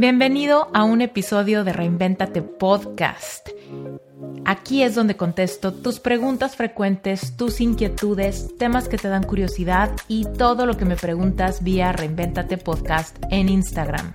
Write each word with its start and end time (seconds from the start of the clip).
Bienvenido 0.00 0.68
a 0.74 0.84
un 0.84 1.00
episodio 1.00 1.64
de 1.64 1.72
Reinventate 1.72 2.40
Podcast. 2.40 3.48
Aquí 4.44 4.84
es 4.84 4.94
donde 4.94 5.16
contesto 5.16 5.74
tus 5.74 5.98
preguntas 5.98 6.54
frecuentes, 6.54 7.36
tus 7.36 7.60
inquietudes, 7.60 8.56
temas 8.58 8.88
que 8.88 8.96
te 8.96 9.08
dan 9.08 9.24
curiosidad 9.24 9.90
y 10.06 10.24
todo 10.24 10.66
lo 10.66 10.76
que 10.76 10.84
me 10.84 10.94
preguntas 10.94 11.64
vía 11.64 11.90
Reinventate 11.90 12.58
Podcast 12.58 13.16
en 13.32 13.48
Instagram. 13.48 14.12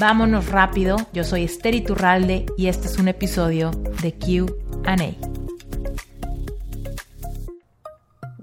Vámonos 0.00 0.48
rápido, 0.48 0.96
yo 1.12 1.22
soy 1.22 1.44
Esther 1.44 1.76
Iturralde 1.76 2.46
y 2.56 2.66
este 2.66 2.88
es 2.88 2.98
un 2.98 3.06
episodio 3.06 3.70
de 4.02 4.18
QA. 4.18 4.96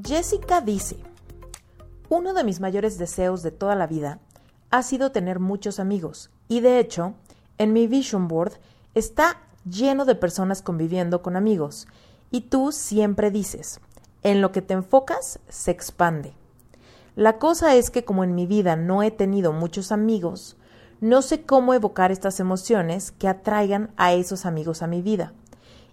Jessica 0.02 0.62
dice, 0.62 0.96
uno 2.08 2.34
de 2.34 2.46
mis 2.46 2.62
mayores 2.62 2.98
deseos 2.98 3.44
de 3.44 3.52
toda 3.52 3.76
la 3.76 3.88
vida 3.88 4.20
ha 4.72 4.84
sido 4.84 5.12
tener 5.12 5.40
muchos 5.40 5.82
amigos 5.82 6.32
y 6.48 6.59
de 6.59 6.80
hecho, 6.80 7.14
en 7.57 7.73
mi 7.73 7.88
vision 7.88 8.27
board 8.27 8.54
está 8.94 9.38
lleno 9.70 10.05
de 10.05 10.16
personas 10.16 10.62
conviviendo 10.62 11.21
con 11.21 11.35
amigos 11.35 11.88
y 12.31 12.41
tú 12.41 12.71
siempre 12.71 13.31
dices, 13.31 13.80
en 14.23 14.41
lo 14.41 14.52
que 14.52 14.62
te 14.62 14.73
enfocas 14.73 15.40
se 15.49 15.71
expande. 15.71 16.34
La 17.16 17.38
cosa 17.38 17.76
es 17.76 17.91
que 17.91 18.04
como 18.04 18.23
en 18.23 18.35
mi 18.35 18.45
vida 18.45 18.76
no 18.76 19.04
he 19.04 19.12
tenido 19.12 19.54
muchos 19.54 19.91
amigos, 19.91 20.58
no 21.02 21.21
sé 21.21 21.44
cómo 21.44 21.73
evocar 21.73 22.12
estas 22.12 22.40
emociones 22.40 23.12
que 23.12 23.27
atraigan 23.27 23.91
a 23.96 24.13
esos 24.13 24.46
amigos 24.46 24.82
a 24.82 24.88
mi 24.88 25.02
vida. 25.02 25.34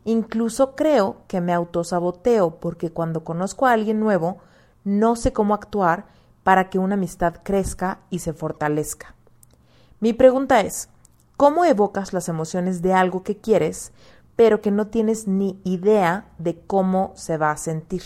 Incluso 0.05 0.75
creo 0.75 1.19
que 1.29 1.41
me 1.41 1.53
autosaboteo 1.53 2.59
porque 2.59 2.91
cuando 2.91 3.23
conozco 3.23 3.67
a 3.67 3.73
alguien 3.73 4.01
nuevo, 4.01 4.39
no 4.85 5.15
sé 5.15 5.33
cómo 5.33 5.55
actuar 5.55 6.07
para 6.43 6.71
que 6.71 6.79
una 6.79 6.95
amistad 6.95 7.35
crezca 7.45 8.01
y 8.11 8.19
se 8.19 8.33
fortalezca. 8.33 9.15
Mi 10.03 10.13
pregunta 10.13 10.61
es, 10.63 10.89
¿cómo 11.37 11.65
evocas 11.65 12.13
las 12.13 12.29
emociones 12.29 12.83
de 12.83 12.93
algo 12.93 13.23
que 13.23 13.37
quieres, 13.37 13.93
pero 14.35 14.61
que 14.61 14.73
no 14.73 14.89
tienes 14.89 15.29
ni 15.29 15.61
idea 15.63 16.25
de 16.39 16.59
cómo 16.59 17.13
se 17.15 17.37
va 17.37 17.53
a 17.53 17.57
sentir? 17.57 18.03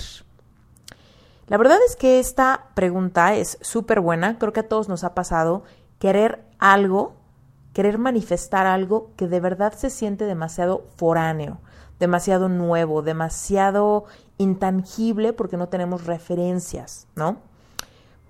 La 1.47 1.57
verdad 1.57 1.79
es 1.89 1.97
que 1.97 2.19
esta 2.19 2.67
pregunta 2.75 3.35
es 3.35 3.57
súper 3.63 4.01
buena, 4.01 4.39
creo 4.39 4.53
que 4.53 4.61
a 4.61 4.69
todos 4.69 4.91
nos 4.91 5.05
ha 5.05 5.15
pasado 5.15 5.63
querer 5.99 6.45
algo, 6.59 7.15
querer 7.73 7.97
manifestar 7.97 8.67
algo 8.67 9.13
que 9.17 9.27
de 9.27 9.41
verdad 9.41 9.73
se 9.73 9.89
siente 9.89 10.27
demasiado 10.27 10.85
foráneo, 10.99 11.63
demasiado 11.99 12.51
nuevo, 12.51 13.01
demasiado 13.01 14.05
intangible 14.37 15.33
porque 15.33 15.57
no 15.57 15.71
tenemos 15.71 16.05
referencias, 16.05 17.07
¿no? 17.15 17.39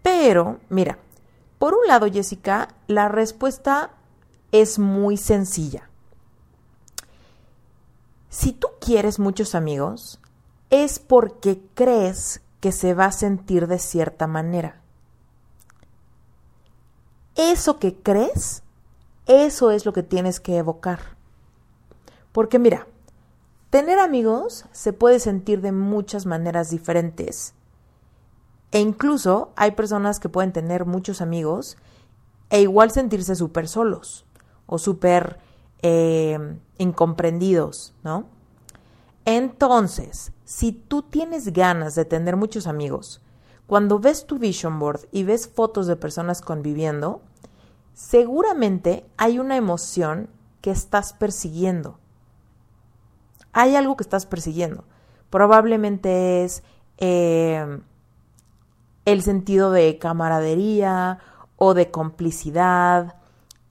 Pero, 0.04 0.58
mira, 0.68 0.98
por 1.58 1.74
un 1.74 1.86
lado, 1.86 2.06
Jessica, 2.10 2.68
la 2.86 3.08
respuesta 3.08 3.90
es 4.52 4.78
muy 4.78 5.16
sencilla. 5.16 5.88
Si 8.28 8.52
tú 8.52 8.68
quieres 8.80 9.18
muchos 9.18 9.54
amigos, 9.54 10.20
es 10.70 10.98
porque 10.98 11.62
crees 11.74 12.42
que 12.60 12.72
se 12.72 12.92
va 12.92 13.06
a 13.06 13.12
sentir 13.12 13.66
de 13.66 13.78
cierta 13.78 14.26
manera. 14.26 14.80
Eso 17.34 17.78
que 17.78 17.94
crees, 17.94 18.62
eso 19.26 19.70
es 19.70 19.86
lo 19.86 19.92
que 19.92 20.02
tienes 20.02 20.40
que 20.40 20.56
evocar. 20.58 21.16
Porque 22.32 22.58
mira, 22.58 22.86
tener 23.70 23.98
amigos 23.98 24.66
se 24.72 24.92
puede 24.92 25.20
sentir 25.20 25.62
de 25.62 25.72
muchas 25.72 26.26
maneras 26.26 26.70
diferentes 26.70 27.54
e 28.72 28.80
incluso 28.80 29.52
hay 29.56 29.72
personas 29.72 30.20
que 30.20 30.28
pueden 30.28 30.52
tener 30.52 30.86
muchos 30.86 31.20
amigos 31.20 31.76
e 32.50 32.60
igual 32.60 32.90
sentirse 32.90 33.34
súper 33.34 33.68
solos 33.68 34.26
o 34.66 34.78
súper 34.78 35.38
eh, 35.82 36.38
incomprendidos, 36.78 37.94
¿no? 38.02 38.26
Entonces, 39.24 40.32
si 40.44 40.72
tú 40.72 41.02
tienes 41.02 41.52
ganas 41.52 41.94
de 41.94 42.04
tener 42.04 42.36
muchos 42.36 42.66
amigos, 42.66 43.20
cuando 43.66 43.98
ves 43.98 44.26
tu 44.26 44.38
vision 44.38 44.78
board 44.78 45.08
y 45.10 45.24
ves 45.24 45.48
fotos 45.48 45.88
de 45.88 45.96
personas 45.96 46.40
conviviendo, 46.40 47.22
seguramente 47.94 49.04
hay 49.16 49.40
una 49.40 49.56
emoción 49.56 50.28
que 50.60 50.70
estás 50.70 51.12
persiguiendo. 51.12 51.98
Hay 53.52 53.74
algo 53.74 53.96
que 53.96 54.04
estás 54.04 54.26
persiguiendo. 54.26 54.84
Probablemente 55.30 56.44
es 56.44 56.62
eh, 56.98 57.80
el 59.06 59.22
sentido 59.22 59.70
de 59.70 59.98
camaradería 59.98 61.20
o 61.56 61.72
de 61.72 61.90
complicidad 61.90 63.14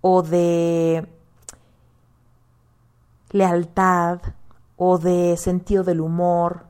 o 0.01 0.23
de 0.23 1.07
lealtad 3.31 4.21
o 4.77 4.97
de 4.97 5.37
sentido 5.37 5.83
del 5.83 6.01
humor. 6.01 6.65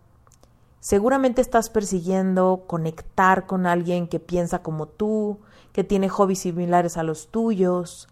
Seguramente 0.79 1.41
estás 1.41 1.69
persiguiendo 1.69 2.65
conectar 2.67 3.45
con 3.45 3.65
alguien 3.65 4.07
que 4.07 4.19
piensa 4.19 4.61
como 4.61 4.87
tú, 4.87 5.39
que 5.71 5.83
tiene 5.83 6.09
hobbies 6.09 6.39
similares 6.39 6.97
a 6.97 7.03
los 7.03 7.29
tuyos. 7.29 8.07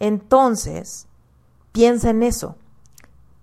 Entonces, 0.00 1.06
piensa 1.72 2.10
en 2.10 2.22
eso. 2.22 2.56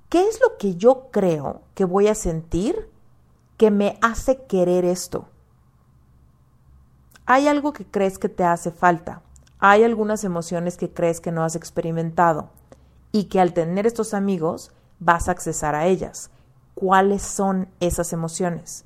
¿Qué 0.09 0.27
es 0.27 0.39
lo 0.41 0.57
que 0.57 0.75
yo 0.75 1.07
creo 1.11 1.61
que 1.73 1.85
voy 1.85 2.07
a 2.07 2.15
sentir 2.15 2.89
que 3.57 3.71
me 3.71 3.97
hace 4.01 4.43
querer 4.45 4.85
esto? 4.85 5.30
Hay 7.33 7.47
algo 7.47 7.71
que 7.71 7.85
crees 7.85 8.17
que 8.19 8.27
te 8.27 8.43
hace 8.43 8.71
falta. 8.71 9.21
Hay 9.57 9.85
algunas 9.85 10.25
emociones 10.25 10.75
que 10.75 10.91
crees 10.91 11.21
que 11.21 11.31
no 11.31 11.45
has 11.45 11.55
experimentado 11.55 12.49
y 13.13 13.29
que 13.29 13.39
al 13.39 13.53
tener 13.53 13.87
estos 13.87 14.13
amigos 14.13 14.73
vas 14.99 15.29
a 15.29 15.31
accesar 15.31 15.73
a 15.73 15.87
ellas. 15.87 16.29
¿Cuáles 16.75 17.21
son 17.21 17.69
esas 17.79 18.11
emociones? 18.11 18.83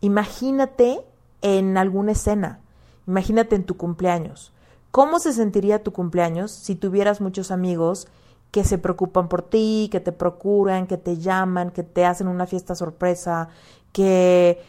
Imagínate 0.00 1.00
en 1.42 1.76
alguna 1.76 2.12
escena. 2.12 2.60
Imagínate 3.04 3.56
en 3.56 3.64
tu 3.64 3.76
cumpleaños. 3.76 4.52
¿Cómo 4.92 5.18
se 5.18 5.32
sentiría 5.32 5.82
tu 5.82 5.92
cumpleaños 5.92 6.52
si 6.52 6.76
tuvieras 6.76 7.20
muchos 7.20 7.50
amigos 7.50 8.06
que 8.52 8.62
se 8.62 8.78
preocupan 8.78 9.28
por 9.28 9.42
ti, 9.42 9.88
que 9.90 9.98
te 9.98 10.12
procuran, 10.12 10.86
que 10.86 10.98
te 10.98 11.16
llaman, 11.16 11.72
que 11.72 11.82
te 11.82 12.06
hacen 12.06 12.28
una 12.28 12.46
fiesta 12.46 12.76
sorpresa, 12.76 13.48
que 13.92 14.62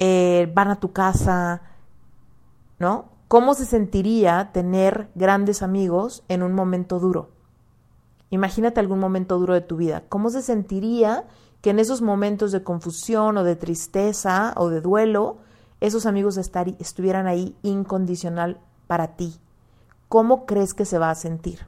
eh, 0.00 0.50
van 0.54 0.68
a 0.68 0.80
tu 0.80 0.92
casa, 0.92 1.62
¿no? 2.78 3.10
¿Cómo 3.28 3.54
se 3.54 3.64
sentiría 3.64 4.50
tener 4.52 5.08
grandes 5.14 5.62
amigos 5.62 6.24
en 6.28 6.42
un 6.42 6.52
momento 6.52 6.98
duro? 6.98 7.28
Imagínate 8.30 8.80
algún 8.80 8.98
momento 8.98 9.38
duro 9.38 9.54
de 9.54 9.60
tu 9.60 9.76
vida. 9.76 10.02
¿Cómo 10.08 10.30
se 10.30 10.42
sentiría 10.42 11.26
que 11.60 11.70
en 11.70 11.78
esos 11.78 12.00
momentos 12.00 12.50
de 12.50 12.62
confusión 12.62 13.36
o 13.36 13.44
de 13.44 13.56
tristeza 13.56 14.54
o 14.56 14.68
de 14.68 14.80
duelo, 14.80 15.36
esos 15.80 16.06
amigos 16.06 16.38
estuvieran 16.38 17.26
ahí 17.26 17.54
incondicional 17.62 18.58
para 18.86 19.16
ti? 19.16 19.38
¿Cómo 20.08 20.46
crees 20.46 20.74
que 20.74 20.86
se 20.86 20.98
va 20.98 21.10
a 21.10 21.14
sentir? 21.14 21.66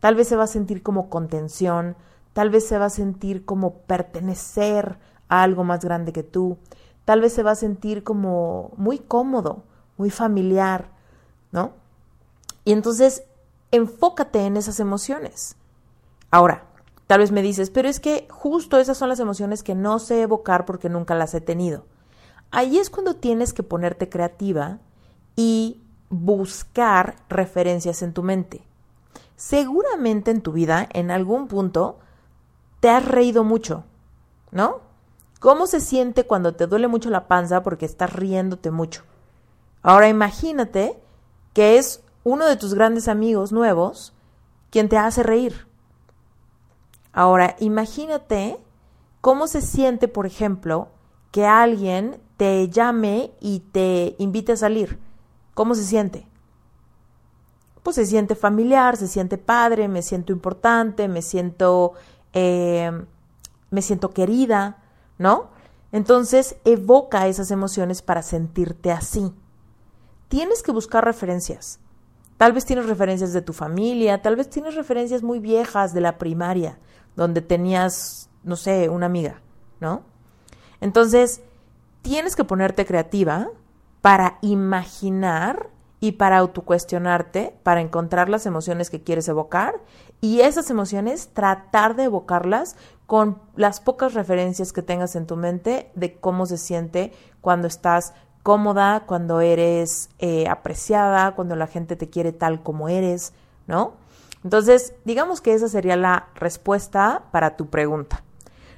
Tal 0.00 0.16
vez 0.16 0.28
se 0.28 0.36
va 0.36 0.44
a 0.44 0.48
sentir 0.48 0.82
como 0.82 1.08
contención, 1.08 1.96
tal 2.32 2.50
vez 2.50 2.66
se 2.66 2.78
va 2.78 2.86
a 2.86 2.90
sentir 2.90 3.44
como 3.44 3.74
pertenecer 3.74 4.98
a 5.28 5.42
algo 5.42 5.64
más 5.64 5.84
grande 5.84 6.12
que 6.12 6.22
tú, 6.22 6.58
tal 7.10 7.20
vez 7.20 7.32
se 7.32 7.42
va 7.42 7.50
a 7.50 7.56
sentir 7.56 8.04
como 8.04 8.70
muy 8.76 9.00
cómodo, 9.00 9.64
muy 9.96 10.10
familiar, 10.10 10.92
¿no? 11.50 11.72
Y 12.64 12.70
entonces 12.70 13.24
enfócate 13.72 14.46
en 14.46 14.56
esas 14.56 14.78
emociones. 14.78 15.56
Ahora, 16.30 16.68
tal 17.08 17.18
vez 17.18 17.32
me 17.32 17.42
dices, 17.42 17.68
pero 17.70 17.88
es 17.88 17.98
que 17.98 18.28
justo 18.30 18.78
esas 18.78 18.96
son 18.96 19.08
las 19.08 19.18
emociones 19.18 19.64
que 19.64 19.74
no 19.74 19.98
sé 19.98 20.22
evocar 20.22 20.64
porque 20.64 20.88
nunca 20.88 21.16
las 21.16 21.34
he 21.34 21.40
tenido. 21.40 21.84
Ahí 22.52 22.78
es 22.78 22.90
cuando 22.90 23.16
tienes 23.16 23.52
que 23.52 23.64
ponerte 23.64 24.08
creativa 24.08 24.78
y 25.34 25.82
buscar 26.10 27.16
referencias 27.28 28.02
en 28.02 28.12
tu 28.12 28.22
mente. 28.22 28.62
Seguramente 29.34 30.30
en 30.30 30.42
tu 30.42 30.52
vida, 30.52 30.88
en 30.92 31.10
algún 31.10 31.48
punto, 31.48 31.98
te 32.78 32.88
has 32.88 33.04
reído 33.04 33.42
mucho, 33.42 33.82
¿no? 34.52 34.88
¿Cómo 35.40 35.66
se 35.66 35.80
siente 35.80 36.24
cuando 36.24 36.54
te 36.54 36.66
duele 36.66 36.86
mucho 36.86 37.08
la 37.08 37.26
panza 37.26 37.62
porque 37.62 37.86
estás 37.86 38.12
riéndote 38.12 38.70
mucho? 38.70 39.02
Ahora 39.82 40.08
imagínate 40.08 41.00
que 41.54 41.78
es 41.78 42.02
uno 42.24 42.44
de 42.46 42.56
tus 42.56 42.74
grandes 42.74 43.08
amigos 43.08 43.50
nuevos 43.50 44.12
quien 44.68 44.90
te 44.90 44.98
hace 44.98 45.22
reír. 45.22 45.66
Ahora 47.14 47.56
imagínate 47.58 48.58
cómo 49.22 49.46
se 49.46 49.62
siente, 49.62 50.08
por 50.08 50.26
ejemplo, 50.26 50.88
que 51.32 51.46
alguien 51.46 52.20
te 52.36 52.68
llame 52.68 53.32
y 53.40 53.60
te 53.60 54.16
invite 54.18 54.52
a 54.52 54.56
salir. 54.56 54.98
¿Cómo 55.54 55.74
se 55.74 55.84
siente? 55.84 56.26
Pues 57.82 57.96
se 57.96 58.04
siente 58.04 58.34
familiar, 58.34 58.98
se 58.98 59.08
siente 59.08 59.38
padre, 59.38 59.88
me 59.88 60.02
siento 60.02 60.34
importante, 60.34 61.08
me 61.08 61.22
siento, 61.22 61.94
eh, 62.34 62.92
me 63.70 63.80
siento 63.80 64.10
querida. 64.10 64.76
¿No? 65.20 65.50
Entonces 65.92 66.56
evoca 66.64 67.28
esas 67.28 67.50
emociones 67.50 68.00
para 68.00 68.22
sentirte 68.22 68.90
así. 68.90 69.34
Tienes 70.28 70.62
que 70.62 70.72
buscar 70.72 71.04
referencias. 71.04 71.78
Tal 72.38 72.54
vez 72.54 72.64
tienes 72.64 72.86
referencias 72.86 73.34
de 73.34 73.42
tu 73.42 73.52
familia, 73.52 74.22
tal 74.22 74.34
vez 74.34 74.48
tienes 74.48 74.76
referencias 74.76 75.22
muy 75.22 75.38
viejas 75.38 75.92
de 75.92 76.00
la 76.00 76.16
primaria, 76.16 76.78
donde 77.16 77.42
tenías, 77.42 78.30
no 78.44 78.56
sé, 78.56 78.88
una 78.88 79.06
amiga, 79.06 79.42
¿no? 79.78 80.04
Entonces, 80.80 81.42
tienes 82.00 82.34
que 82.34 82.44
ponerte 82.44 82.86
creativa 82.86 83.50
para 84.00 84.38
imaginar 84.40 85.68
y 86.00 86.12
para 86.12 86.38
autocuestionarte, 86.38 87.54
para 87.62 87.82
encontrar 87.82 88.30
las 88.30 88.46
emociones 88.46 88.88
que 88.88 89.02
quieres 89.02 89.28
evocar 89.28 89.74
y 90.20 90.40
esas 90.40 90.70
emociones 90.70 91.30
tratar 91.32 91.96
de 91.96 92.04
evocarlas 92.04 92.76
con 93.06 93.38
las 93.56 93.80
pocas 93.80 94.14
referencias 94.14 94.72
que 94.72 94.82
tengas 94.82 95.16
en 95.16 95.26
tu 95.26 95.36
mente 95.36 95.90
de 95.94 96.14
cómo 96.14 96.46
se 96.46 96.58
siente 96.58 97.12
cuando 97.40 97.66
estás 97.66 98.12
cómoda, 98.42 99.04
cuando 99.06 99.40
eres 99.40 100.10
eh, 100.18 100.46
apreciada, 100.48 101.34
cuando 101.34 101.56
la 101.56 101.66
gente 101.66 101.96
te 101.96 102.08
quiere 102.08 102.32
tal 102.32 102.62
como 102.62 102.88
eres, 102.88 103.32
¿no? 103.66 103.94
Entonces, 104.44 104.94
digamos 105.04 105.40
que 105.40 105.52
esa 105.54 105.68
sería 105.68 105.96
la 105.96 106.28
respuesta 106.34 107.24
para 107.30 107.56
tu 107.56 107.66
pregunta. 107.66 108.22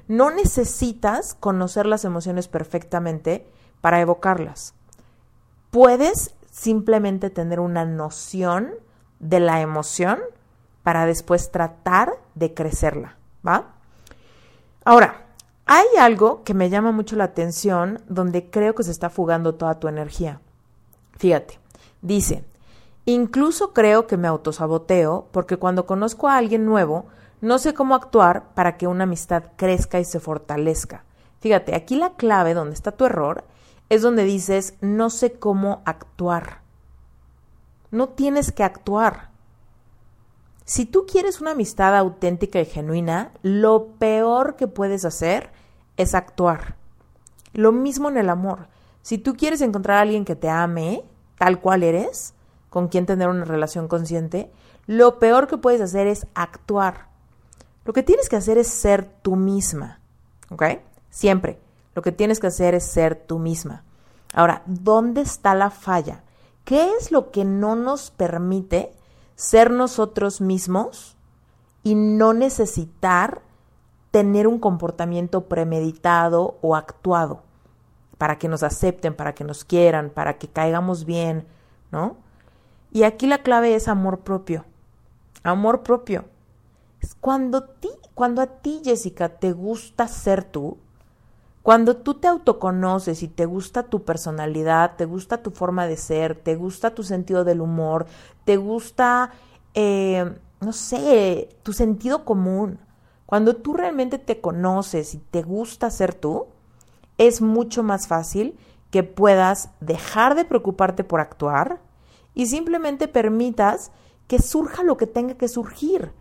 No 0.09 0.31
necesitas 0.31 1.35
conocer 1.35 1.87
las 1.87 2.05
emociones 2.05 2.49
perfectamente 2.49 3.47
para 3.81 4.00
evocarlas. 4.00 4.75
Puedes 5.71 6.35
simplemente 6.50 7.31
tener 7.31 7.61
una 7.61 7.85
noción 7.85 8.71
de 9.21 9.41
la 9.41 9.61
emoción 9.61 10.19
para 10.82 11.06
después 11.06 11.50
tratar 11.50 12.14
de 12.34 12.55
crecerla, 12.55 13.17
¿va? 13.46 13.75
Ahora, 14.84 15.26
hay 15.67 15.87
algo 15.99 16.43
que 16.44 16.55
me 16.55 16.70
llama 16.70 16.93
mucho 16.93 17.17
la 17.17 17.25
atención 17.25 18.02
donde 18.08 18.50
creo 18.50 18.75
que 18.75 18.82
se 18.82 18.90
está 18.90 19.11
fugando 19.11 19.55
toda 19.55 19.79
tu 19.79 19.88
energía. 19.88 20.40
Fíjate, 21.17 21.58
dice, 22.00 22.44
incluso 23.05 23.73
creo 23.73 24.06
que 24.06 24.17
me 24.17 24.29
autosaboteo 24.29 25.29
porque 25.31 25.56
cuando 25.56 25.87
conozco 25.87 26.29
a 26.29 26.37
alguien 26.37 26.67
nuevo, 26.67 27.06
no 27.40 27.58
sé 27.58 27.75
cómo 27.75 27.94
actuar 27.94 28.55
para 28.55 28.76
que 28.76 28.87
una 28.87 29.05
amistad 29.05 29.44
crezca 29.56 29.99
y 29.99 30.05
se 30.05 30.20
fortalezca. 30.20 31.05
Fíjate, 31.40 31.75
aquí 31.75 31.96
la 31.96 32.14
clave 32.14 32.55
donde 32.55 32.75
está 32.75 32.93
tu 32.93 33.05
error 33.05 33.44
es 33.88 34.00
donde 34.00 34.23
dices, 34.25 34.75
no 34.81 35.11
sé 35.11 35.32
cómo 35.32 35.82
actuar. 35.84 36.61
No 37.90 38.08
tienes 38.08 38.52
que 38.52 38.62
actuar. 38.62 39.31
Si 40.72 40.86
tú 40.86 41.04
quieres 41.04 41.42
una 41.42 41.50
amistad 41.50 41.94
auténtica 41.94 42.58
y 42.58 42.64
genuina, 42.64 43.32
lo 43.42 43.88
peor 43.98 44.56
que 44.56 44.69
puedes 44.69 45.04
hacer 45.04 45.52
es 45.98 46.14
actuar. 46.14 46.76
Lo 47.52 47.72
mismo 47.72 48.08
en 48.08 48.16
el 48.16 48.30
amor. 48.30 48.69
Si 49.02 49.19
tú 49.19 49.36
quieres 49.36 49.60
encontrar 49.60 49.98
a 49.98 50.00
alguien 50.00 50.24
que 50.24 50.34
te 50.34 50.48
ame, 50.48 51.04
tal 51.36 51.60
cual 51.60 51.82
eres, 51.82 52.32
con 52.70 52.88
quien 52.88 53.04
tener 53.04 53.28
una 53.28 53.44
relación 53.44 53.86
consciente, 53.86 54.50
lo 54.86 55.19
peor 55.19 55.46
que 55.46 55.58
puedes 55.58 55.82
hacer 55.82 56.06
es 56.06 56.26
actuar. 56.32 57.08
Lo 57.84 57.92
que 57.92 58.02
tienes 58.02 58.30
que 58.30 58.36
hacer 58.36 58.56
es 58.56 58.69
ser 58.69 59.04
tú 59.04 59.36
misma. 59.36 60.00
¿Ok? 60.48 60.62
Siempre. 61.10 61.60
Lo 61.94 62.00
que 62.00 62.12
tienes 62.12 62.40
que 62.40 62.46
hacer 62.46 62.74
es 62.74 62.86
ser 62.86 63.14
tú 63.14 63.38
misma. 63.38 63.84
Ahora, 64.32 64.62
¿dónde 64.64 65.20
está 65.20 65.54
la 65.54 65.69
falla? 65.69 66.24
¿Qué 66.64 66.94
es 66.98 67.12
lo 67.12 67.30
que 67.30 67.44
no 67.44 67.76
nos 67.76 68.10
permite 68.10 68.94
ser 69.43 69.73
nosotros 69.73 70.41
mismos 70.41 71.17
y 71.83 71.97
no 71.97 72.33
necesitar 72.33 73.43
tener 74.12 74.47
un 74.47 74.61
comportamiento 74.61 75.49
premeditado 75.49 76.59
o 76.62 76.77
actuado 76.77 77.43
para 78.19 78.39
que 78.39 78.47
nos 78.47 78.62
acepten, 78.62 79.17
para 79.17 79.35
que 79.35 79.43
nos 79.43 79.65
quieran, 79.65 80.11
para 80.11 80.39
que 80.39 80.47
caigamos 80.47 81.05
bien, 81.06 81.44
¿no? 81.91 82.19
Y 82.93 83.03
aquí 83.03 83.27
la 83.27 83.43
clave 83.43 83.75
es 83.75 83.89
amor 83.89 84.21
propio. 84.21 84.65
Amor 85.43 85.83
propio. 85.83 86.27
Cuando, 87.21 87.65
ti, 87.65 87.91
cuando 88.15 88.43
a 88.43 88.47
ti, 88.47 88.81
Jessica, 88.85 89.29
te 89.29 89.50
gusta 89.50 90.06
ser 90.06 90.44
tú, 90.44 90.79
cuando 91.62 91.97
tú 91.97 92.14
te 92.14 92.26
autoconoces 92.26 93.23
y 93.23 93.29
te 93.29 93.47
gusta 93.47 93.85
tu 93.85 94.05
personalidad, 94.05 94.97
te 94.97 95.05
gusta 95.05 95.43
tu 95.43 95.53
forma 95.53 95.87
de 95.87 95.97
ser, 95.97 96.35
te 96.35 96.56
gusta 96.56 96.94
tu 96.94 97.05
sentido 97.05 97.44
del 97.44 97.61
humor, 97.61 98.06
te 98.44 98.56
gusta, 98.56 99.31
eh, 99.75 100.38
no 100.61 100.73
sé, 100.73 101.56
tu 101.62 101.73
sentido 101.73 102.25
común, 102.25 102.81
cuando 103.26 103.56
tú 103.56 103.75
realmente 103.75 104.19
te 104.19 104.41
conoces 104.41 105.14
y 105.14 105.19
te 105.19 105.43
gusta 105.43 105.91
ser 105.91 106.14
tú, 106.14 106.49
es 107.17 107.41
mucho 107.41 107.82
más 107.82 108.08
fácil 108.08 108.58
que 108.91 109.05
puedas 109.05 109.70
dejar 109.81 110.35
de 110.35 110.44
preocuparte 110.44 111.05
por 111.05 111.20
actuar 111.20 111.81
y 112.35 112.47
simplemente 112.47 113.08
permitas 113.08 113.93
que 114.26 114.38
surja 114.38 114.82
lo 114.82 114.97
que 114.97 115.06
tenga 115.06 115.35
que 115.35 115.49
surgir. 115.49 116.12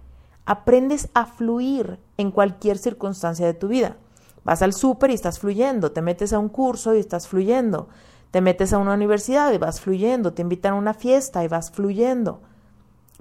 Aprendes 0.45 1.09
a 1.13 1.25
fluir 1.25 1.99
en 2.17 2.31
cualquier 2.31 2.77
circunstancia 2.77 3.45
de 3.45 3.53
tu 3.55 3.67
vida. 3.67 3.97
Vas 4.43 4.61
al 4.61 4.73
súper 4.73 5.11
y 5.11 5.13
estás 5.13 5.39
fluyendo, 5.39 5.91
te 5.91 6.01
metes 6.01 6.33
a 6.33 6.39
un 6.39 6.49
curso 6.49 6.95
y 6.95 6.99
estás 6.99 7.27
fluyendo, 7.27 7.89
te 8.31 8.41
metes 8.41 8.73
a 8.73 8.79
una 8.79 8.93
universidad 8.93 9.51
y 9.53 9.57
vas 9.57 9.81
fluyendo, 9.81 10.33
te 10.33 10.41
invitan 10.41 10.73
a 10.73 10.77
una 10.77 10.93
fiesta 10.93 11.43
y 11.43 11.47
vas 11.47 11.71
fluyendo. 11.71 12.41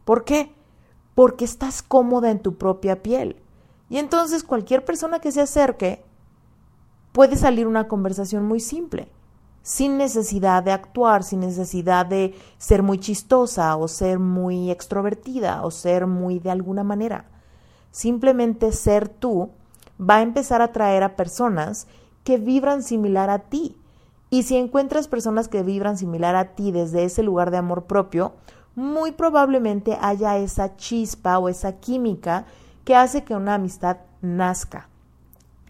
¿Por 0.04 0.24
qué? 0.24 0.54
Porque 1.14 1.44
estás 1.44 1.82
cómoda 1.82 2.30
en 2.30 2.40
tu 2.40 2.56
propia 2.56 3.02
piel. 3.02 3.36
Y 3.90 3.98
entonces 3.98 4.44
cualquier 4.44 4.84
persona 4.84 5.18
que 5.18 5.32
se 5.32 5.42
acerque 5.42 6.04
puede 7.12 7.36
salir 7.36 7.66
una 7.66 7.88
conversación 7.88 8.44
muy 8.46 8.60
simple, 8.60 9.10
sin 9.62 9.98
necesidad 9.98 10.62
de 10.62 10.72
actuar, 10.72 11.22
sin 11.22 11.40
necesidad 11.40 12.06
de 12.06 12.34
ser 12.56 12.82
muy 12.82 12.98
chistosa 12.98 13.76
o 13.76 13.88
ser 13.88 14.18
muy 14.18 14.70
extrovertida 14.70 15.64
o 15.64 15.70
ser 15.70 16.06
muy 16.06 16.38
de 16.38 16.50
alguna 16.50 16.84
manera. 16.84 17.28
Simplemente 17.90 18.72
ser 18.72 19.08
tú 19.08 19.50
va 20.00 20.16
a 20.16 20.22
empezar 20.22 20.62
a 20.62 20.66
atraer 20.66 21.02
a 21.02 21.16
personas 21.16 21.86
que 22.24 22.38
vibran 22.38 22.82
similar 22.82 23.30
a 23.30 23.40
ti. 23.40 23.76
Y 24.30 24.44
si 24.44 24.56
encuentras 24.56 25.08
personas 25.08 25.48
que 25.48 25.62
vibran 25.62 25.98
similar 25.98 26.36
a 26.36 26.54
ti 26.54 26.72
desde 26.72 27.04
ese 27.04 27.22
lugar 27.22 27.50
de 27.50 27.58
amor 27.58 27.84
propio, 27.84 28.34
muy 28.74 29.12
probablemente 29.12 29.98
haya 30.00 30.38
esa 30.38 30.76
chispa 30.76 31.38
o 31.38 31.48
esa 31.48 31.80
química 31.80 32.46
que 32.84 32.94
hace 32.94 33.24
que 33.24 33.34
una 33.34 33.54
amistad 33.54 33.98
nazca. 34.22 34.88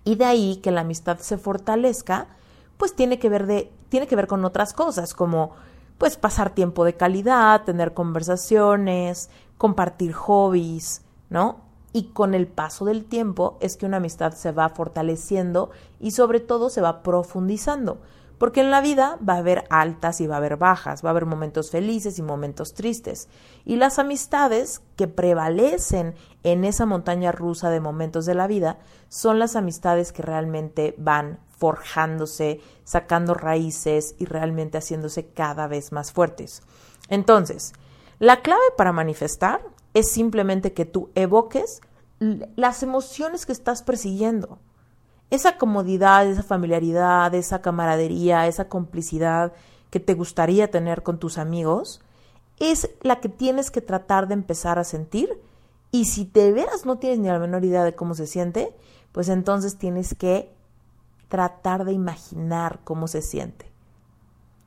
Y 0.05 0.17
de 0.17 0.25
ahí 0.25 0.57
que 0.57 0.71
la 0.71 0.83
amistad 0.83 1.19
se 1.19 1.39
fortalezca, 1.39 2.29
pues 2.77 2.95
tiene 2.95 3.19
que 3.19 3.29
ver 3.29 3.47
de 3.47 3.73
tiene 3.89 4.07
que 4.07 4.17
ver 4.17 4.29
con 4.29 4.45
otras 4.45 4.73
cosas 4.73 5.15
como 5.15 5.51
pues 5.99 6.17
pasar 6.17 6.51
tiempo 6.51 6.85
de 6.85 6.95
calidad, 6.95 7.65
tener 7.65 7.93
conversaciones, 7.93 9.29
compartir 9.59 10.15
hobbies, 10.15 11.03
¿no? 11.29 11.70
Y 11.93 12.11
con 12.13 12.35
el 12.35 12.47
paso 12.47 12.85
del 12.85 13.05
tiempo 13.05 13.59
es 13.61 13.77
que 13.77 13.87
una 13.87 13.97
amistad 13.99 14.33
se 14.33 14.53
va 14.53 14.69
fortaleciendo 14.69 15.71
y 15.99 16.13
sobre 16.13 16.41
todo 16.41 16.71
se 16.71 16.81
va 16.81 17.03
profundizando. 17.03 18.01
Porque 18.39 18.63
en 18.63 18.71
la 18.71 18.81
vida 18.81 19.19
va 19.29 19.35
a 19.35 19.39
haber 19.39 19.65
altas 19.69 20.23
y 20.23 20.27
va 20.27 20.37
a 20.37 20.39
haber 20.39 20.57
bajas, 20.57 21.05
va 21.05 21.11
a 21.11 21.13
haber 21.13 21.27
momentos 21.27 21.71
felices 21.71 22.19
y 22.19 22.23
momentos 22.23 22.73
tristes. 22.73 23.29
Y 23.67 23.77
las 23.77 23.99
amistades 23.99 24.81
que 24.97 25.09
prevalecen 25.09 26.15
en 26.43 26.65
esa 26.65 26.87
montaña 26.87 27.33
rusa 27.33 27.69
de 27.69 27.81
momentos 27.81 28.25
de 28.25 28.35
la 28.35 28.47
vida 28.47 28.79
son 29.11 29.39
las 29.39 29.57
amistades 29.57 30.13
que 30.13 30.23
realmente 30.23 30.95
van 30.97 31.39
forjándose, 31.51 32.63
sacando 32.85 33.35
raíces 33.35 34.15
y 34.19 34.25
realmente 34.25 34.79
haciéndose 34.79 35.27
cada 35.27 35.67
vez 35.67 35.93
más 35.93 36.11
fuertes. 36.11 36.63
Entonces, 37.11 37.75
la 38.19 38.41
clave 38.41 38.63
para 38.79 38.93
manifestar 38.93 39.61
es 39.95 40.11
simplemente 40.11 40.73
que 40.73 40.85
tú 40.85 41.11
evoques 41.15 41.81
las 42.57 42.83
emociones 42.83 43.47
que 43.47 43.53
estás 43.53 43.83
persiguiendo 43.83 44.59
esa 45.31 45.59
comodidad, 45.59 46.27
esa 46.27 46.43
familiaridad, 46.43 47.35
esa 47.35 47.63
camaradería, 47.63 48.47
esa 48.47 48.69
complicidad 48.69 49.53
que 49.91 50.01
te 50.01 50.15
gustaría 50.15 50.71
tener 50.71 51.03
con 51.03 51.19
tus 51.19 51.39
amigos, 51.39 52.01
es 52.59 52.91
la 53.01 53.21
que 53.21 53.29
tienes 53.29 53.71
que 53.71 53.81
tratar 53.81 54.29
de 54.29 54.35
empezar 54.35 54.79
a 54.79 54.85
sentir. 54.85 55.41
Y 55.93 56.05
si 56.07 56.25
de 56.25 56.53
veras 56.53 56.85
no 56.85 56.99
tienes 56.99 57.21
ni 57.21 57.29
la 57.29 57.39
menor 57.39 57.65
idea 57.65 57.85
de 57.85 57.95
cómo 57.95 58.15
se 58.15 58.27
siente, 58.27 58.75
pues 59.13 59.29
entonces 59.29 59.79
tienes 59.79 60.15
que 60.15 60.53
tratar 61.29 61.85
de 61.85 61.93
imaginar 61.93 62.81
cómo 62.85 63.09
se 63.09 63.23
siente. 63.23 63.67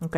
¿Ok? 0.02 0.18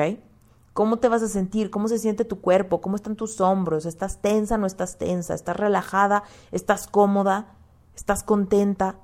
¿Cómo 0.75 0.97
te 0.97 1.07
vas 1.07 1.23
a 1.23 1.29
sentir? 1.29 1.71
¿Cómo 1.71 1.87
se 1.87 1.97
siente 1.97 2.25
tu 2.25 2.41
cuerpo? 2.41 2.81
¿Cómo 2.81 2.97
están 2.97 3.15
tus 3.15 3.39
hombros? 3.39 3.85
¿Estás 3.85 4.21
tensa 4.21 4.57
no 4.57 4.67
estás 4.67 4.97
tensa? 4.97 5.33
¿Estás 5.33 5.55
relajada? 5.55 6.23
¿Estás 6.51 6.87
cómoda? 6.87 7.55
¿Estás 7.95 8.23
contenta? 8.23 8.97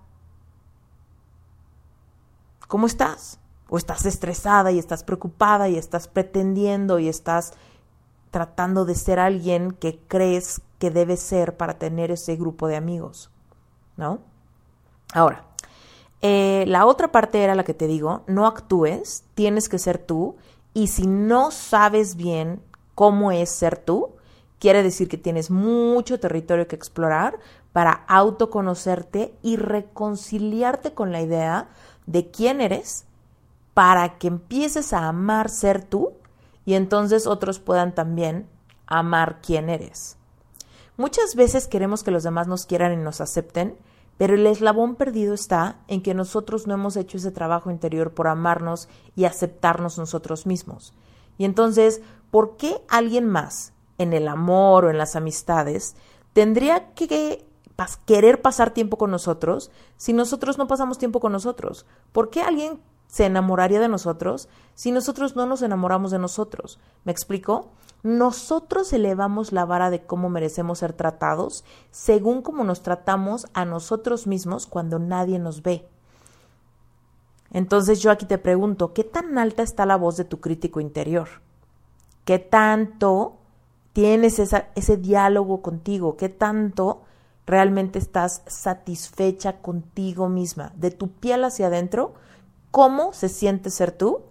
¿Cómo 2.67 2.87
estás? 2.87 3.39
O 3.69 3.77
estás 3.77 4.05
estresada 4.05 4.73
y 4.73 4.79
estás 4.79 5.05
preocupada 5.05 5.69
y 5.69 5.77
estás 5.77 6.09
pretendiendo 6.09 6.99
y 6.99 7.07
estás 7.07 7.53
tratando 8.31 8.83
de 8.83 8.95
ser 8.95 9.19
alguien 9.19 9.71
que 9.71 9.97
crees 10.09 10.59
que 10.77 10.91
debe 10.91 11.15
ser 11.15 11.55
para 11.55 11.79
tener 11.79 12.11
ese 12.11 12.35
grupo 12.35 12.67
de 12.67 12.75
amigos, 12.75 13.31
¿no? 13.95 14.19
Ahora, 15.13 15.45
eh, 16.21 16.65
la 16.67 16.85
otra 16.85 17.13
parte 17.13 17.41
era 17.41 17.55
la 17.55 17.63
que 17.63 17.73
te 17.73 17.87
digo, 17.87 18.23
no 18.27 18.45
actúes, 18.45 19.23
tienes 19.35 19.69
que 19.69 19.79
ser 19.79 19.99
tú 19.99 20.35
y 20.73 20.87
si 20.87 21.07
no 21.07 21.51
sabes 21.51 22.15
bien 22.15 22.61
cómo 22.95 23.31
es 23.31 23.49
ser 23.49 23.77
tú, 23.77 24.15
Quiere 24.61 24.83
decir 24.83 25.09
que 25.09 25.17
tienes 25.17 25.49
mucho 25.49 26.19
territorio 26.19 26.67
que 26.67 26.75
explorar 26.75 27.39
para 27.73 28.05
autoconocerte 28.07 29.33
y 29.41 29.55
reconciliarte 29.55 30.93
con 30.93 31.11
la 31.11 31.19
idea 31.19 31.69
de 32.05 32.29
quién 32.29 32.61
eres 32.61 33.05
para 33.73 34.19
que 34.19 34.27
empieces 34.27 34.93
a 34.93 35.07
amar 35.07 35.49
ser 35.49 35.83
tú 35.83 36.13
y 36.63 36.75
entonces 36.75 37.25
otros 37.25 37.57
puedan 37.57 37.95
también 37.95 38.47
amar 38.85 39.39
quién 39.41 39.67
eres. 39.71 40.15
Muchas 40.95 41.33
veces 41.33 41.67
queremos 41.67 42.03
que 42.03 42.11
los 42.11 42.21
demás 42.21 42.45
nos 42.45 42.67
quieran 42.67 42.93
y 42.93 42.97
nos 42.97 43.19
acepten, 43.19 43.75
pero 44.21 44.35
el 44.35 44.45
eslabón 44.45 44.97
perdido 44.97 45.33
está 45.33 45.79
en 45.87 46.03
que 46.03 46.13
nosotros 46.13 46.67
no 46.67 46.75
hemos 46.75 46.95
hecho 46.95 47.17
ese 47.17 47.31
trabajo 47.31 47.71
interior 47.71 48.13
por 48.13 48.27
amarnos 48.27 48.87
y 49.15 49.25
aceptarnos 49.25 49.97
nosotros 49.97 50.45
mismos. 50.45 50.93
Y 51.39 51.45
entonces, 51.45 52.03
¿por 52.29 52.55
qué 52.55 52.83
alguien 52.87 53.27
más, 53.27 53.73
en 53.97 54.13
el 54.13 54.27
amor 54.27 54.85
o 54.85 54.91
en 54.91 54.99
las 54.99 55.15
amistades, 55.15 55.95
tendría 56.33 56.93
que 56.93 57.47
querer 58.05 58.43
pasar 58.43 58.75
tiempo 58.75 58.99
con 58.99 59.09
nosotros 59.09 59.71
si 59.97 60.13
nosotros 60.13 60.59
no 60.59 60.67
pasamos 60.67 60.99
tiempo 60.99 61.19
con 61.19 61.31
nosotros? 61.31 61.87
¿Por 62.11 62.29
qué 62.29 62.43
alguien 62.43 62.79
se 63.11 63.25
enamoraría 63.25 63.81
de 63.81 63.89
nosotros 63.89 64.47
si 64.73 64.91
nosotros 64.91 65.35
no 65.35 65.45
nos 65.45 65.61
enamoramos 65.61 66.11
de 66.11 66.17
nosotros? 66.17 66.79
¿Me 67.03 67.11
explico? 67.11 67.67
Nosotros 68.03 68.93
elevamos 68.93 69.51
la 69.51 69.65
vara 69.65 69.89
de 69.89 70.01
cómo 70.01 70.29
merecemos 70.29 70.79
ser 70.79 70.93
tratados 70.93 71.65
según 71.91 72.41
cómo 72.41 72.63
nos 72.63 72.81
tratamos 72.81 73.47
a 73.53 73.65
nosotros 73.65 74.27
mismos 74.27 74.65
cuando 74.65 74.97
nadie 74.97 75.39
nos 75.39 75.61
ve. 75.61 75.85
Entonces 77.51 77.99
yo 77.99 78.11
aquí 78.11 78.25
te 78.25 78.37
pregunto, 78.37 78.93
¿qué 78.93 79.03
tan 79.03 79.37
alta 79.37 79.61
está 79.61 79.85
la 79.85 79.97
voz 79.97 80.15
de 80.15 80.23
tu 80.23 80.39
crítico 80.39 80.79
interior? 80.79 81.27
¿Qué 82.23 82.39
tanto 82.39 83.35
tienes 83.91 84.39
ese 84.39 84.97
diálogo 84.97 85.61
contigo? 85.61 86.15
¿Qué 86.15 86.29
tanto 86.29 87.01
realmente 87.45 87.99
estás 87.99 88.41
satisfecha 88.47 89.57
contigo 89.57 90.29
misma? 90.29 90.71
De 90.77 90.91
tu 90.91 91.09
piel 91.09 91.43
hacia 91.43 91.67
adentro, 91.67 92.13
¿cómo 92.71 93.13
se 93.13 93.29
siente 93.29 93.69
ser 93.69 93.91
tú? 93.91 94.21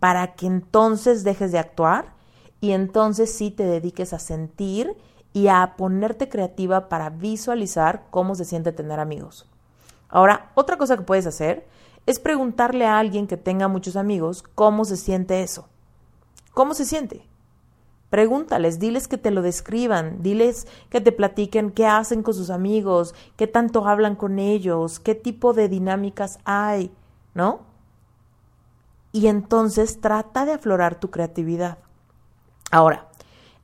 Para 0.00 0.34
que 0.34 0.46
entonces 0.46 1.22
dejes 1.22 1.52
de 1.52 1.58
actuar 1.58 2.14
y 2.60 2.72
entonces 2.72 3.32
sí 3.32 3.50
te 3.50 3.64
dediques 3.64 4.12
a 4.12 4.18
sentir 4.18 4.96
y 5.32 5.48
a 5.48 5.74
ponerte 5.76 6.28
creativa 6.28 6.88
para 6.88 7.10
visualizar 7.10 8.06
cómo 8.10 8.34
se 8.34 8.44
siente 8.44 8.72
tener 8.72 9.00
amigos. 9.00 9.46
Ahora, 10.08 10.50
otra 10.54 10.76
cosa 10.76 10.96
que 10.96 11.04
puedes 11.04 11.26
hacer 11.26 11.66
es 12.04 12.18
preguntarle 12.18 12.86
a 12.86 12.98
alguien 12.98 13.26
que 13.26 13.36
tenga 13.36 13.68
muchos 13.68 13.96
amigos 13.96 14.42
cómo 14.42 14.84
se 14.84 14.96
siente 14.96 15.42
eso. 15.42 15.68
¿Cómo 16.52 16.74
se 16.74 16.84
siente? 16.84 17.26
Pregúntales, 18.10 18.78
diles 18.78 19.08
que 19.08 19.16
te 19.16 19.30
lo 19.30 19.40
describan, 19.40 20.22
diles 20.22 20.66
que 20.90 21.00
te 21.00 21.12
platiquen 21.12 21.70
qué 21.70 21.86
hacen 21.86 22.22
con 22.22 22.34
sus 22.34 22.50
amigos, 22.50 23.14
qué 23.36 23.46
tanto 23.46 23.86
hablan 23.86 24.16
con 24.16 24.38
ellos, 24.38 25.00
qué 25.00 25.14
tipo 25.14 25.54
de 25.54 25.70
dinámicas 25.70 26.38
hay, 26.44 26.90
¿no? 27.34 27.60
Y 29.12 29.26
entonces 29.26 30.00
trata 30.00 30.44
de 30.44 30.52
aflorar 30.52 30.98
tu 30.98 31.10
creatividad. 31.10 31.78
Ahora, 32.70 33.08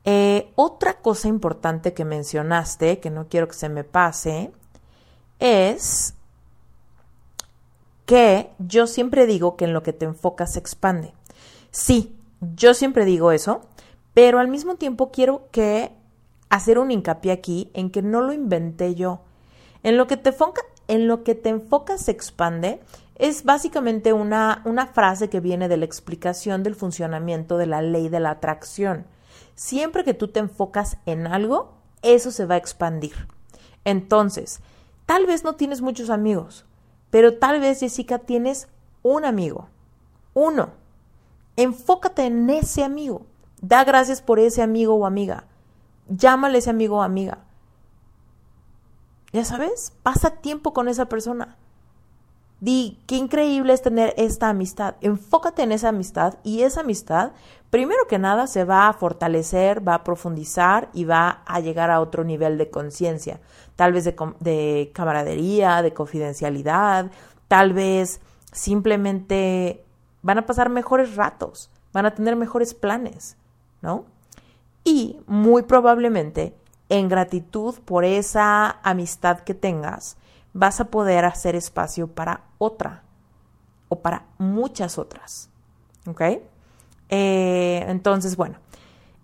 eh, 0.04 0.52
otra 0.54 1.00
cosa 1.00 1.28
importante 1.28 1.94
que 1.94 2.04
mencionaste, 2.04 3.00
que 3.00 3.10
no 3.10 3.28
quiero 3.28 3.48
que 3.48 3.54
se 3.54 3.68
me 3.68 3.84
pase, 3.84 4.52
es 5.38 6.14
que 8.06 8.50
yo 8.58 8.86
siempre 8.86 9.26
digo 9.26 9.56
que 9.56 9.66
en 9.66 9.74
lo 9.74 9.82
que 9.82 9.92
te 9.92 10.06
enfocas 10.06 10.54
se 10.54 10.58
expande. 10.58 11.12
Sí, 11.70 12.16
yo 12.40 12.74
siempre 12.74 13.04
digo 13.04 13.32
eso, 13.32 13.62
pero 14.14 14.38
al 14.38 14.48
mismo 14.48 14.76
tiempo 14.76 15.10
quiero 15.10 15.48
que 15.50 15.92
hacer 16.48 16.78
un 16.78 16.90
hincapié 16.90 17.32
aquí 17.32 17.70
en 17.74 17.90
que 17.90 18.02
no 18.02 18.20
lo 18.20 18.32
inventé 18.32 18.94
yo. 18.94 19.20
En 19.82 19.96
lo 19.96 20.06
que 20.06 20.16
te, 20.16 20.34
en 20.88 21.06
lo 21.06 21.22
que 21.22 21.34
te 21.34 21.50
enfocas 21.50 22.02
se 22.02 22.10
expande 22.10 22.80
es 23.18 23.44
básicamente 23.44 24.12
una, 24.12 24.62
una 24.64 24.86
frase 24.86 25.28
que 25.28 25.40
viene 25.40 25.68
de 25.68 25.76
la 25.76 25.84
explicación 25.84 26.62
del 26.62 26.76
funcionamiento 26.76 27.58
de 27.58 27.66
la 27.66 27.82
ley 27.82 28.08
de 28.08 28.20
la 28.20 28.30
atracción. 28.30 29.06
Siempre 29.56 30.04
que 30.04 30.14
tú 30.14 30.28
te 30.28 30.38
enfocas 30.38 30.98
en 31.04 31.26
algo, 31.26 31.74
eso 32.02 32.30
se 32.30 32.46
va 32.46 32.54
a 32.54 32.58
expandir. 32.58 33.28
Entonces, 33.84 34.60
tal 35.04 35.26
vez 35.26 35.42
no 35.42 35.56
tienes 35.56 35.82
muchos 35.82 36.10
amigos, 36.10 36.64
pero 37.10 37.38
tal 37.38 37.60
vez, 37.60 37.80
Jessica, 37.80 38.20
tienes 38.20 38.68
un 39.02 39.24
amigo. 39.24 39.68
Uno. 40.34 40.70
Enfócate 41.56 42.26
en 42.26 42.48
ese 42.50 42.84
amigo. 42.84 43.26
Da 43.60 43.82
gracias 43.82 44.22
por 44.22 44.38
ese 44.38 44.62
amigo 44.62 44.94
o 44.94 45.06
amiga. 45.06 45.44
Llámale 46.08 46.58
ese 46.58 46.70
amigo 46.70 46.98
o 46.98 47.02
amiga. 47.02 47.38
Ya 49.32 49.44
sabes, 49.44 49.92
pasa 50.04 50.30
tiempo 50.36 50.72
con 50.72 50.86
esa 50.86 51.06
persona. 51.06 51.56
Di, 52.60 52.98
qué 53.06 53.14
increíble 53.14 53.72
es 53.72 53.82
tener 53.82 54.14
esta 54.16 54.48
amistad. 54.48 54.96
Enfócate 55.00 55.62
en 55.62 55.70
esa 55.70 55.90
amistad 55.90 56.38
y 56.42 56.62
esa 56.62 56.80
amistad, 56.80 57.32
primero 57.70 58.06
que 58.08 58.18
nada, 58.18 58.48
se 58.48 58.64
va 58.64 58.88
a 58.88 58.92
fortalecer, 58.92 59.86
va 59.86 59.94
a 59.94 60.04
profundizar 60.04 60.88
y 60.92 61.04
va 61.04 61.42
a 61.46 61.60
llegar 61.60 61.90
a 61.90 62.00
otro 62.00 62.24
nivel 62.24 62.58
de 62.58 62.68
conciencia. 62.68 63.40
Tal 63.76 63.92
vez 63.92 64.04
de, 64.04 64.16
de 64.40 64.90
camaradería, 64.92 65.82
de 65.82 65.94
confidencialidad, 65.94 67.12
tal 67.46 67.72
vez 67.72 68.20
simplemente 68.50 69.84
van 70.22 70.38
a 70.38 70.46
pasar 70.46 70.68
mejores 70.68 71.14
ratos, 71.14 71.70
van 71.92 72.06
a 72.06 72.14
tener 72.14 72.34
mejores 72.34 72.74
planes, 72.74 73.36
¿no? 73.82 74.04
Y 74.82 75.20
muy 75.26 75.62
probablemente, 75.62 76.54
en 76.88 77.08
gratitud 77.08 77.76
por 77.84 78.04
esa 78.04 78.80
amistad 78.82 79.40
que 79.40 79.54
tengas, 79.54 80.16
vas 80.58 80.80
a 80.80 80.86
poder 80.86 81.24
hacer 81.24 81.54
espacio 81.54 82.08
para 82.08 82.42
otra 82.58 83.04
o 83.88 84.00
para 84.00 84.26
muchas 84.38 84.98
otras. 84.98 85.50
¿Ok? 86.06 86.20
Eh, 87.10 87.84
entonces, 87.86 88.36
bueno, 88.36 88.58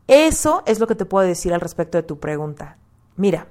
eso 0.06 0.62
es 0.66 0.78
lo 0.78 0.86
que 0.86 0.94
te 0.94 1.04
puedo 1.04 1.26
decir 1.26 1.52
al 1.52 1.60
respecto 1.60 1.98
de 1.98 2.02
tu 2.02 2.20
pregunta. 2.20 2.78
Mira, 3.16 3.48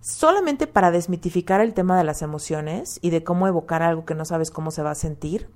solamente 0.00 0.66
para 0.66 0.90
desmitificar 0.90 1.60
el 1.60 1.74
tema 1.74 1.96
de 1.96 2.04
las 2.04 2.22
emociones 2.22 2.98
y 3.02 3.10
de 3.10 3.22
cómo 3.22 3.46
evocar 3.46 3.82
algo 3.82 4.04
que 4.04 4.14
no 4.14 4.24
sabes 4.24 4.50
cómo 4.50 4.70
se 4.70 4.82
va 4.82 4.90
a 4.90 4.96
sentir, 4.96 5.48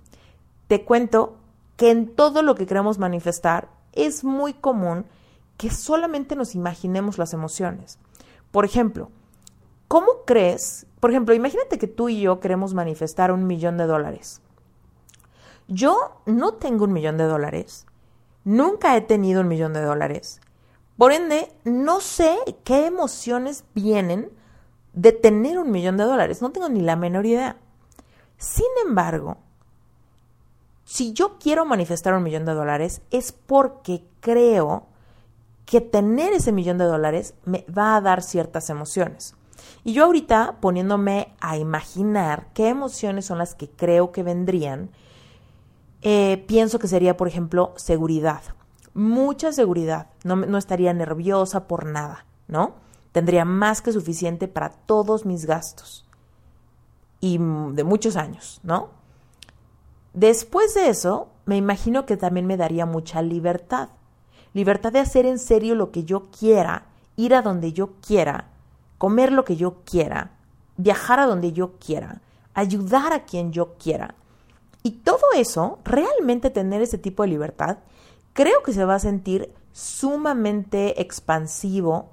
te 0.69 0.85
cuento 0.85 1.37
que 1.77 1.91
en 1.91 2.15
todo 2.15 2.43
lo 2.43 2.55
que 2.55 2.67
queremos 2.67 2.99
manifestar 2.99 3.71
es 3.93 4.23
muy 4.23 4.53
común 4.55 5.05
que 5.57 5.71
solamente 5.71 6.37
nos 6.37 6.55
imaginemos 6.55 7.19
las 7.19 7.33
emociones. 7.33 7.99
Por 8.51 8.65
ejemplo, 8.65 9.11
¿Cómo 9.91 10.23
crees? 10.25 10.87
Por 11.01 11.11
ejemplo, 11.11 11.35
imagínate 11.35 11.77
que 11.77 11.89
tú 11.89 12.09
y 12.09 12.21
yo 12.21 12.39
queremos 12.39 12.75
manifestar 12.75 13.33
un 13.33 13.49
millón 13.49 13.77
de 13.77 13.89
dólares. 13.89 14.41
Yo 15.67 16.23
no 16.27 16.55
tengo 16.55 16.85
un 16.85 16.93
millón 16.93 17.19
de 17.19 17.25
dólares. 17.25 17.87
Nunca 18.45 18.97
he 18.97 19.01
tenido 19.01 19.41
un 19.41 19.49
millón 19.49 19.73
de 19.73 19.83
dólares. 19.83 20.41
Por 20.97 21.11
ende, 21.11 21.53
no 21.65 22.01
sé 22.01 22.39
qué 22.63 22.87
emociones 22.87 23.65
vienen 23.75 24.31
de 24.93 25.11
tener 25.11 25.59
un 25.59 25.73
millón 25.73 25.97
de 25.97 26.05
dólares. 26.05 26.41
No 26.41 26.53
tengo 26.53 26.69
ni 26.69 26.83
la 26.83 26.95
menor 26.95 27.27
idea. 27.27 27.57
Sin 28.39 28.71
embargo, 28.87 29.39
si 30.85 31.15
yo 31.15 31.37
quiero 31.41 31.65
manifestar 31.65 32.15
un 32.15 32.23
millón 32.23 32.45
de 32.45 32.55
dólares 32.55 33.03
es 33.11 33.33
porque 33.33 34.05
creo 34.21 34.87
que 35.67 35.81
tener 35.81 36.33
ese 36.33 36.53
millón 36.53 36.79
de 36.79 36.85
dólares 36.85 37.35
me 37.45 37.65
va 37.77 37.97
a 37.97 38.01
dar 38.01 38.23
ciertas 38.23 38.71
emociones. 38.71 39.35
Y 39.85 39.93
yo 39.93 40.05
ahorita 40.05 40.59
poniéndome 40.61 41.35
a 41.41 41.57
imaginar 41.57 42.49
qué 42.55 42.69
emociones 42.69 43.27
son 43.27 43.39
las 43.39 43.55
que 43.55 43.71
creo 43.71 44.13
que 44.13 44.23
vendrían, 44.23 44.91
eh, 46.03 46.45
pienso 46.47 46.79
que 46.79 46.89
sería, 46.89 47.17
por 47.17 47.29
ejemplo, 47.29 47.73
seguridad. 47.77 48.43
Mucha 48.95 49.53
seguridad. 49.53 50.09
No, 50.25 50.37
no 50.37 50.59
estaría 50.59 50.93
nerviosa 50.93 51.67
por 51.67 51.87
nada, 51.87 52.27
¿no? 52.49 52.75
Tendría 53.13 53.45
más 53.45 53.83
que 53.83 53.93
suficiente 53.93 54.49
para 54.49 54.71
todos 54.71 55.27
mis 55.27 55.47
gastos. 55.47 56.07
Y 57.21 57.39
de 57.39 57.85
muchos 57.85 58.17
años, 58.17 58.61
¿no? 58.63 58.91
Después 60.15 60.75
de 60.75 60.89
eso, 60.89 61.29
me 61.45 61.57
imagino 61.57 62.07
que 62.07 62.17
también 62.17 62.47
me 62.47 62.57
daría 62.57 62.87
mucha 62.87 63.23
libertad. 63.23 63.91
Libertad 64.53 64.93
de 64.93 64.99
hacer 64.99 65.27
en 65.27 65.39
serio 65.39 65.75
lo 65.75 65.93
que 65.93 66.05
yo 66.05 66.31
quiera, 66.31 66.87
ir 67.17 67.35
a 67.35 67.43
donde 67.43 67.73
yo 67.73 67.93
quiera, 68.01 68.49
comer 69.01 69.33
lo 69.33 69.47
que 69.47 69.57
yo 69.57 69.79
quiera, 69.87 70.33
viajar 70.77 71.21
a 71.21 71.27
donde 71.27 71.55
yo 71.55 71.79
quiera, 71.79 72.21
ayudar 72.53 73.15
a 73.15 73.25
quien 73.25 73.51
yo 73.51 73.73
quiera. 73.79 74.15
Y 74.83 74.91
todo 74.91 75.23
eso, 75.35 75.79
realmente 75.87 76.51
tener 76.51 76.83
ese 76.83 76.99
tipo 76.99 77.23
de 77.23 77.31
libertad, 77.31 77.79
creo 78.35 78.63
que 78.63 78.75
se 78.75 78.85
va 78.85 78.97
a 78.97 78.99
sentir 78.99 79.55
sumamente 79.73 81.01
expansivo, 81.01 82.11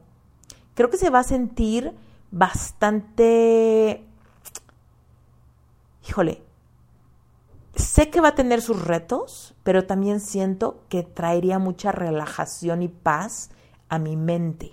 creo 0.75 0.89
que 0.89 0.95
se 0.95 1.09
va 1.09 1.19
a 1.19 1.23
sentir 1.25 1.93
bastante... 2.31 4.05
Híjole, 6.07 6.41
sé 7.75 8.09
que 8.09 8.21
va 8.21 8.29
a 8.29 8.35
tener 8.35 8.61
sus 8.61 8.81
retos, 8.81 9.55
pero 9.63 9.85
también 9.85 10.21
siento 10.21 10.85
que 10.87 11.03
traería 11.03 11.59
mucha 11.59 11.91
relajación 11.91 12.81
y 12.81 12.87
paz 12.87 13.49
a 13.89 13.99
mi 13.99 14.15
mente, 14.15 14.71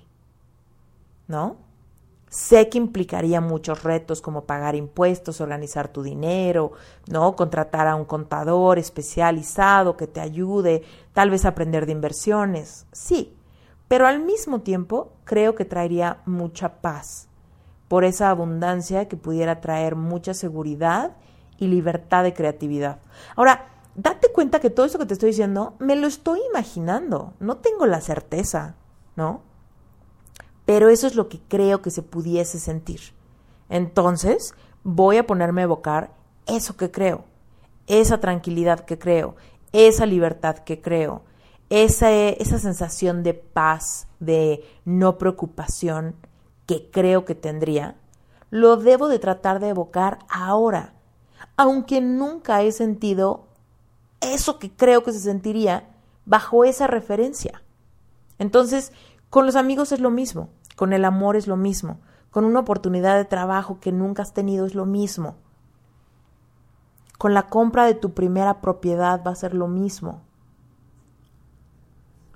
¿no? 1.27 1.64
Sé 2.35 2.69
que 2.69 2.79
implicaría 2.79 3.41
muchos 3.41 3.85
retos 3.85 4.21
como 4.21 4.43
pagar 4.43 4.75
impuestos, 4.75 5.41
organizar 5.41 5.87
tu 5.87 6.03
dinero, 6.03 6.73
¿no? 7.07 7.37
Contratar 7.37 7.87
a 7.87 7.95
un 7.95 8.05
contador 8.05 8.81
especializado 8.81 9.97
que 9.97 10.09
te 10.09 10.21
ayude, 10.21 10.83
tal 11.13 11.31
vez 11.31 11.45
aprender 11.45 11.87
de 11.87 11.93
inversiones. 11.93 12.87
Sí, 12.91 13.37
pero 13.87 14.09
al 14.09 14.19
mismo 14.19 14.63
tiempo 14.63 15.13
creo 15.23 15.55
que 15.55 15.65
traería 15.65 16.23
mucha 16.27 16.81
paz 16.81 17.29
por 17.87 18.03
esa 18.03 18.31
abundancia 18.31 19.07
que 19.07 19.17
pudiera 19.17 19.61
traer 19.61 19.95
mucha 19.95 20.35
seguridad 20.35 21.13
y 21.57 21.69
libertad 21.69 22.25
de 22.25 22.35
creatividad. 22.35 22.99
Ahora, 23.37 23.69
date 23.95 24.33
cuenta 24.33 24.59
que 24.59 24.71
todo 24.71 24.87
eso 24.87 24.99
que 24.99 25.07
te 25.07 25.15
estoy 25.15 25.29
diciendo 25.29 25.75
me 25.79 25.95
lo 25.95 26.09
estoy 26.09 26.41
imaginando, 26.51 27.35
no 27.39 27.59
tengo 27.59 27.87
la 27.87 28.01
certeza, 28.01 28.75
¿no? 29.15 29.54
Pero 30.65 30.89
eso 30.89 31.07
es 31.07 31.15
lo 31.15 31.29
que 31.29 31.41
creo 31.49 31.83
que 31.83 31.91
se 31.91 32.03
pudiese 32.03 32.59
sentir. 32.59 33.01
Entonces, 33.69 34.55
voy 34.83 35.17
a 35.19 35.27
ponerme 35.27 35.63
a 35.63 35.65
evocar 35.65 36.13
eso 36.47 36.77
que 36.77 36.91
creo, 36.91 37.25
esa 37.87 38.21
tranquilidad 38.21 38.81
que 38.81 38.99
creo, 38.99 39.37
esa 39.73 40.07
libertad 40.07 40.59
que 40.59 40.81
creo, 40.81 41.23
esa, 41.71 42.11
esa 42.11 42.59
sensación 42.59 43.23
de 43.23 43.35
paz, 43.35 44.07
de 44.21 44.65
no 44.85 45.19
preocupación 45.19 46.15
que 46.67 46.91
creo 46.91 47.25
que 47.25 47.35
tendría, 47.35 47.97
lo 48.51 48.77
debo 48.77 49.09
de 49.09 49.19
tratar 49.19 49.61
de 49.61 49.71
evocar 49.71 50.21
ahora, 50.29 50.95
aunque 51.57 52.01
nunca 52.01 52.63
he 52.63 52.73
sentido 52.73 53.47
eso 54.21 54.59
que 54.59 54.71
creo 54.71 55.03
que 55.03 55.13
se 55.13 55.21
sentiría 55.21 55.89
bajo 56.25 56.65
esa 56.65 56.87
referencia. 56.87 57.63
Entonces, 58.39 58.93
con 59.35 59.47
los 59.47 59.57
amigos 59.57 59.91
es 59.91 59.99
lo 59.99 60.13
mismo, 60.13 60.51
con 60.77 60.93
el 60.93 61.05
amor 61.05 61.35
es 61.35 61.49
lo 61.49 61.57
mismo, 61.57 61.99
con 62.31 62.45
una 62.45 62.61
oportunidad 62.61 63.17
de 63.17 63.25
trabajo 63.25 63.81
que 63.81 63.91
nunca 63.91 64.23
has 64.23 64.33
tenido 64.33 64.65
es 64.65 64.77
lo 64.77 64.87
mismo. 64.87 65.35
Con 67.19 67.35
la 67.35 67.49
compra 67.49 67.85
de 67.85 67.95
tu 67.95 68.15
primera 68.15 68.61
propiedad 68.61 69.25
va 69.27 69.33
a 69.33 69.35
ser 69.35 69.53
lo 69.53 69.67
mismo. 69.67 70.23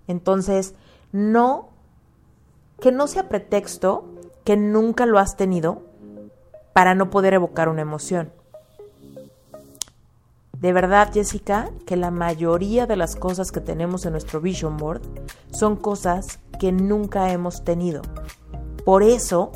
Entonces, 0.09 0.75
no, 1.13 1.69
que 2.81 2.91
no 2.91 3.07
sea 3.07 3.29
pretexto 3.29 4.09
que 4.43 4.57
nunca 4.57 5.07
lo 5.07 5.21
has 5.21 5.37
tenido 5.37 5.83
para 6.73 6.97
no 6.97 7.11
poder 7.11 7.33
evocar 7.33 7.69
una 7.69 7.83
emoción. 7.83 8.33
De 10.61 10.73
verdad, 10.73 11.11
Jessica, 11.13 11.71
que 11.87 11.97
la 11.97 12.11
mayoría 12.11 12.87
de 12.87 12.97
las 12.97 13.15
cosas 13.15 13.53
que 13.53 13.61
tenemos 13.61 14.05
en 14.07 14.13
nuestro 14.13 14.41
vision 14.41 14.77
board 14.77 15.03
son 15.51 15.77
cosas 15.77 16.41
que 16.59 16.73
nunca 16.73 17.33
hemos 17.33 17.65
tenido. 17.65 18.03
Por 18.85 19.05
eso 19.05 19.53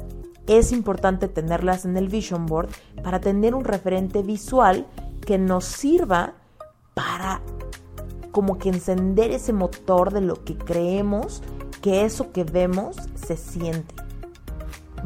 es 0.47 0.71
importante 0.71 1.27
tenerlas 1.27 1.85
en 1.85 1.97
el 1.97 2.09
vision 2.09 2.47
board 2.47 2.69
para 3.03 3.21
tener 3.21 3.55
un 3.55 3.65
referente 3.65 4.23
visual 4.23 4.87
que 5.27 5.39
nos 5.39 5.65
sirva 5.65 6.35
para 6.95 7.41
como 8.31 8.59
que 8.59 8.69
encender 8.69 9.31
ese 9.31 9.53
motor 9.53 10.13
de 10.13 10.21
lo 10.21 10.45
que 10.45 10.57
creemos 10.57 11.43
que 11.81 12.05
eso 12.05 12.33
que 12.33 12.45
vemos 12.45 12.97
se 13.15 13.37
siente. 13.37 13.95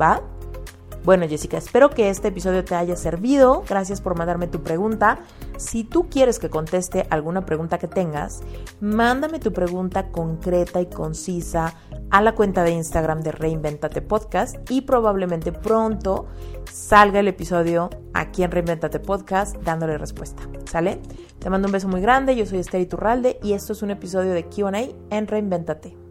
¿Va? 0.00 0.20
Bueno, 1.06 1.28
Jessica, 1.28 1.56
espero 1.56 1.88
que 1.88 2.10
este 2.10 2.28
episodio 2.28 2.64
te 2.64 2.74
haya 2.74 2.96
servido. 2.96 3.62
Gracias 3.68 4.00
por 4.00 4.18
mandarme 4.18 4.48
tu 4.48 4.64
pregunta. 4.64 5.20
Si 5.56 5.84
tú 5.84 6.08
quieres 6.10 6.40
que 6.40 6.50
conteste 6.50 7.06
alguna 7.10 7.46
pregunta 7.46 7.78
que 7.78 7.86
tengas, 7.86 8.40
mándame 8.80 9.38
tu 9.38 9.52
pregunta 9.52 10.10
concreta 10.10 10.80
y 10.80 10.86
concisa 10.86 11.74
a 12.10 12.22
la 12.22 12.34
cuenta 12.34 12.64
de 12.64 12.72
Instagram 12.72 13.20
de 13.20 13.30
Reinventate 13.30 14.02
Podcast 14.02 14.56
y 14.68 14.80
probablemente 14.80 15.52
pronto 15.52 16.26
salga 16.72 17.20
el 17.20 17.28
episodio 17.28 17.88
aquí 18.12 18.42
en 18.42 18.50
Reinventate 18.50 18.98
Podcast 18.98 19.54
dándole 19.58 19.98
respuesta. 19.98 20.42
¿Sale? 20.64 21.00
Te 21.38 21.50
mando 21.50 21.68
un 21.68 21.72
beso 21.72 21.86
muy 21.86 22.00
grande. 22.00 22.34
Yo 22.34 22.46
soy 22.46 22.58
Esther 22.58 22.80
Iturralde 22.80 23.38
y 23.44 23.52
esto 23.52 23.74
es 23.74 23.82
un 23.82 23.92
episodio 23.92 24.32
de 24.32 24.46
QA 24.46 24.88
en 25.10 25.28
Reinventate. 25.28 26.05